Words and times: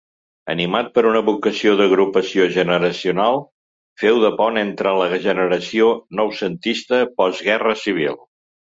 Animat 0.51 0.87
per 0.95 1.03
una 1.09 1.21
vocació 1.27 1.73
d'agrupació 1.81 2.47
generacional, 2.57 3.39
féu 4.05 4.19
de 4.27 4.35
pont 4.41 4.61
entre 4.65 4.97
la 5.03 5.13
generació 5.31 5.95
noucentista 6.23 7.05
post-Guerra 7.23 7.81
Civil. 7.87 8.23